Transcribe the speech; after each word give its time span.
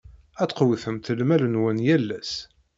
Ad 0.41 0.47
tqewwtem 0.51 0.95
lmal-nwen 1.19 1.77
yal 1.87 2.09
ass. 2.19 2.33